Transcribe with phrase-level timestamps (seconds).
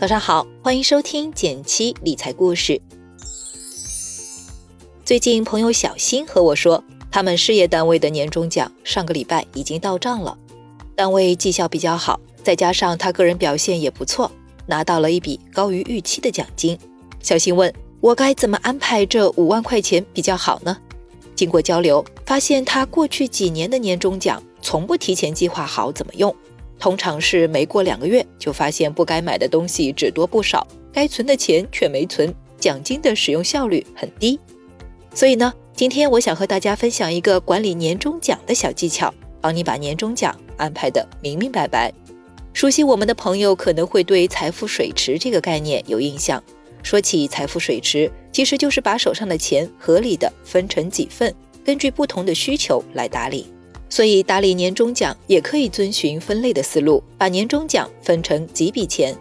[0.00, 2.80] 早上好，欢迎收听减七理财故事。
[5.04, 10.38] 最近朋友小新和我说，他们事业单位的年终奖上个礼拜已经到账了，
[10.94, 14.30] 单位绩效比较好，再加上他个人表现也不错，
[14.66, 16.78] 拿到了一笔高于预期的奖金。
[17.20, 20.78] 小新问我该怎么安排这五万块钱比较好呢？
[21.34, 26.32] 经过交流，发现他过去几年的年终奖从不提前计划好怎么用。
[26.78, 34.38] 通常是没过两个月，就发现不该买的东西只多不少，该存的钱却没存，奖金的使用效率很低。
[35.12, 41.92] 所以呢，今天我想和大家分享一个管理年终奖的小技巧，帮你把年终奖安排的明明白白。
[42.52, 46.42] 熟悉我们的朋友可能会对财富水池这个概念有印象。
[46.82, 53.46] 说起财富水池，其实就是把手上的钱合理的分成几份，根据不同的需求来打理。
[53.88, 59.16] 所以打理年终奖也可以遵循分类的思路，把年终奖分成几笔钱。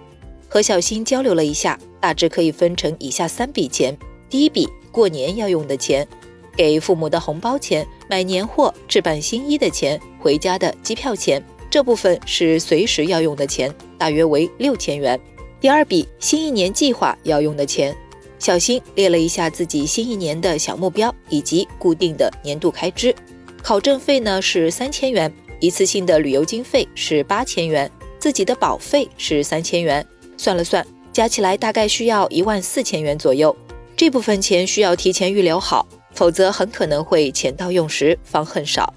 [0.49, 3.97] 和小新交流了一下，大致可以分成以下三笔钱：
[4.29, 6.07] 第一笔过年要用的钱，
[6.55, 15.19] 给父母的红包钱、买年货、置办新衣的钱、回家的机票钱，这部分是随时要用的钱，大约为六千元。
[15.59, 17.95] 第二笔新一年计划要用的钱，
[18.39, 23.13] 小新列了一下自己新一年的小目标以及固定的年度开支。
[23.67, 25.29] 考证费呢是三千元，
[25.59, 33.53] 一次性的旅游经费是八千元，自己的保费是三千元，算了算，加起来大概需要一万四千元左右。
[33.97, 38.93] 这部分钱需要提前预留好，否则很可能会钱到用时方恨少。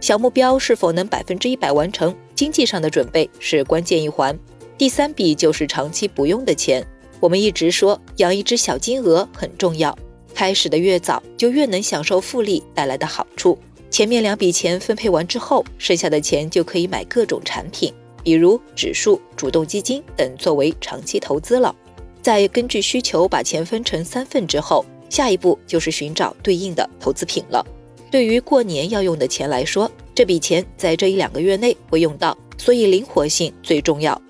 [0.00, 4.34] 小目标是否能百分之一百完成，经济上的准备是关键一环。
[4.78, 6.82] 第三笔就是长期不用的钱，
[7.20, 9.94] 我们一直说养一只小金鹅很重要，
[10.34, 13.58] 开始的越早，就越能享受复利带来的好处。
[13.90, 17.92] 前面两笔钱分配完之后，剩下的钱就可以买各种产品，
[18.22, 21.74] 比如指数、主动基金等，作为长期投资了。
[22.20, 27.64] 再根据需求把钱分成三份之后，下一步就是寻找对应的投资品了。
[28.10, 34.20] 对于过年要用的钱来说，这笔钱在这一两个月内会用到，所以灵活性最重要。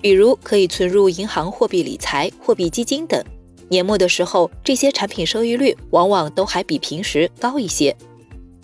[0.00, 3.24] 比如可以存入银行货币理财、货币基金等，
[3.68, 7.96] 年末的时候，这些产品收益率往往都还比平时高一些。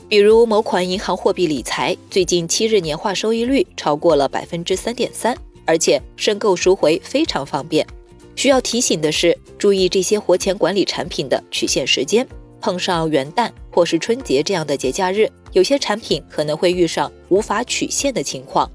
[0.08, 5.36] 比如某款银行货币理财，最近七日年化收益率超过了百分之三点三，
[5.66, 7.86] 而且申购赎回非常方便。
[8.34, 12.26] 需要提醒的是，注意这些活钱管理产品的取现时间，
[12.58, 18.70] 碰上元旦或是春节这样的节假日，有些产品可能会遇上无法取现的情况，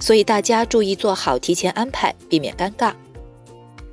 [0.00, 2.92] 所以大家注意做好提前安排，避免尴尬。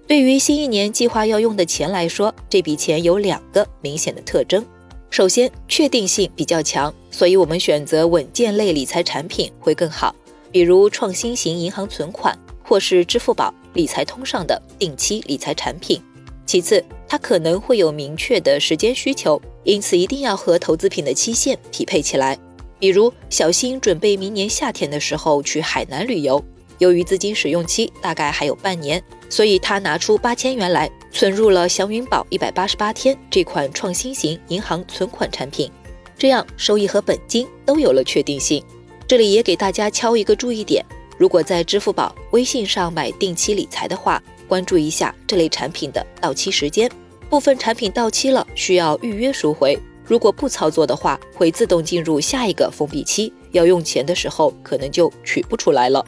[0.07, 4.65] 对于新一年计划要用的钱来说，这笔钱有两个明显的特征。
[5.09, 10.15] 首先，确定性比较强，所以我们选择稳健类理财产品会更好，
[10.51, 15.99] 比如创新型银行存款或是支付宝理财通上的定期理财产品。
[16.45, 22.37] 其次，它可能会有明确的时间需求，因此一定要和投资品的期限匹配起来。
[22.77, 26.43] 比如，小新准备明年夏天的时候去海南旅游，
[26.79, 30.89] 由于资金使用期大概还有半年，所以他拿出八千元来。
[31.11, 35.69] 存入了祥云宝一百八十八天这款创新型银行存款产品，
[36.15, 38.63] 这样收益和本金都有了确定性。
[39.07, 40.85] 这里也给大家敲一个注意点：
[41.17, 46.89] 如果在支付宝、微信上买定期理财的话，关注一下这类产品的到期时间。
[47.27, 56.05] 部分产品到期了需要预约赎回，如果不操作的话，会自动进入下一个封闭期，要用钱的时候可能就取不出来了。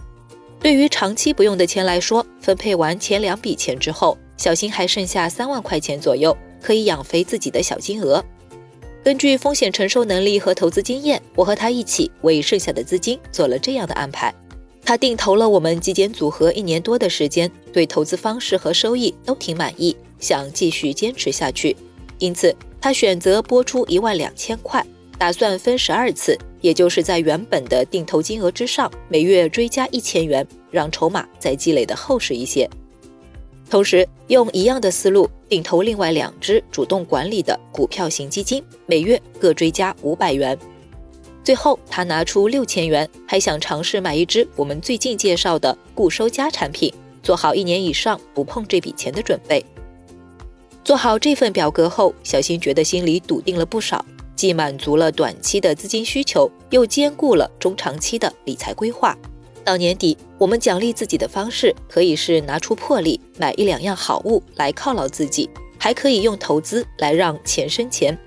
[0.62, 4.18] 对于长期不用的钱来说，分配完前两笔钱之后。
[4.38, 8.26] 小新还剩下三万块钱左右，可以养肥自己的小金额。
[9.04, 14.34] 根据风险承受能力和投资经验，我和他一起为剩下的资金做了这样的安排。
[14.84, 21.78] 他定投了我们极简组合一年多的时间，对投资方式和收益都挺满意，想继续坚持下去。
[22.18, 24.84] 因此，他选择拨出一万两千块，
[25.20, 32.70] 打算分十二次，也就是在原本的定投金额之上，每月追加一千元，让筹码再积累的厚实一些。
[33.70, 40.58] 同时，用一样的思路定投另外两只主动管理的股票型基金，每月各追加五百元。
[41.44, 46.94] 最后，他拿出六千元，还想尝试买一只我们最近介绍的固收加产品，
[47.24, 49.66] 做好一年以上不碰这笔钱的准备。
[50.84, 54.04] 做好这份表格后，小新觉得心里笃定了不少，
[54.36, 59.18] 既满足了短期的资金需求，又兼顾了中长期的理财规划。
[59.64, 65.48] 到年底，我们奖励自己的方式可以是拿出魄力买一两样好物来犒劳自己，
[65.78, 68.18] 还可以用投资来让钱生钱。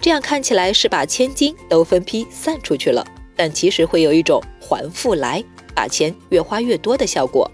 [0.00, 3.06] 这样看起来是把千金都分批散出去了，
[3.36, 7.48] 但其实会有一种还复来，把钱越花越多的效果。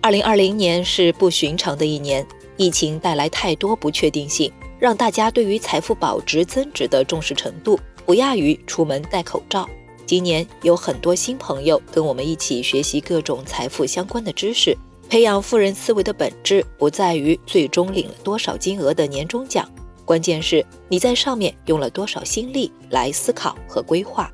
[0.00, 2.24] 二零二零年是不寻常的一年，
[2.56, 9.68] 疫情带来太多不确定性，让大家对于财富保值增值的重视程度不亚于出门戴口罩。
[10.06, 14.76] 今年有很多新朋友跟我们一起学习各种财富相关的知识，
[15.10, 19.70] 培养富人思维的本质不在于最终领了多少金额的年终奖，
[20.04, 24.32] 关键是你在上面用了多少心力来思考和规划。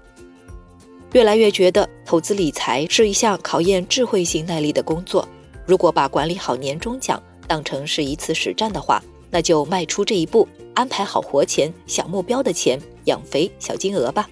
[1.12, 5.26] 越来越觉得投资理财是一项考验智慧型耐力的工作，
[5.67, 9.02] 如果把管理好年终奖当成是一次实战的话，
[9.35, 14.31] 那就迈出这一步，安排好活钱、小目标的钱，养肥小金额吧。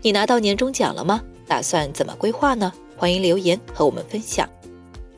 [0.00, 1.20] 你拿到年终奖了吗？
[1.44, 2.72] 打算怎么规划呢？
[2.96, 4.48] 欢迎留言和我们分享。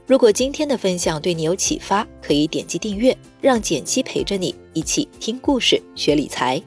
[0.06, 6.58] 如果今天的分享对你有启发，可以点击订阅，让简七陪着你一起听故事、学理财。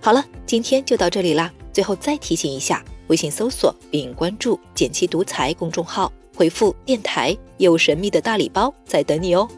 [0.00, 1.52] 好了，今天就到这里啦。
[1.72, 9.48] 最后再提醒一下，微信搜索并关注“简七独裁公众号，回复“电台”有神秘的大礼包在等你哦。